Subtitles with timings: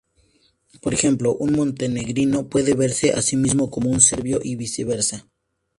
[0.81, 5.27] Por ejemplo, un "montenegrino" puede verse a sí mismo como un serbio y viceversa.